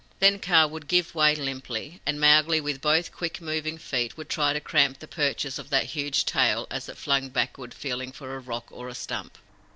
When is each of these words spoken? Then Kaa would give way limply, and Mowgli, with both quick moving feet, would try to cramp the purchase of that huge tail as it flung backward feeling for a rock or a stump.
Then 0.17 0.39
Kaa 0.39 0.65
would 0.65 0.87
give 0.87 1.13
way 1.13 1.35
limply, 1.35 2.01
and 2.07 2.19
Mowgli, 2.19 2.59
with 2.59 2.81
both 2.81 3.11
quick 3.11 3.39
moving 3.39 3.77
feet, 3.77 4.17
would 4.17 4.29
try 4.29 4.51
to 4.51 4.59
cramp 4.59 4.97
the 4.97 5.07
purchase 5.07 5.59
of 5.59 5.69
that 5.69 5.83
huge 5.93 6.25
tail 6.25 6.65
as 6.71 6.89
it 6.89 6.97
flung 6.97 7.29
backward 7.29 7.71
feeling 7.71 8.11
for 8.11 8.35
a 8.35 8.39
rock 8.39 8.65
or 8.71 8.89
a 8.89 8.95
stump. 8.95 9.37